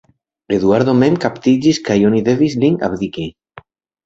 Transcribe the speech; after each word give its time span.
Eduardo 0.55 0.95
mem 1.01 1.19
kaptiĝis 1.25 1.81
kaj 1.91 1.99
oni 2.09 2.23
devis 2.31 2.57
lin 2.65 2.81
abdiki. 2.89 3.29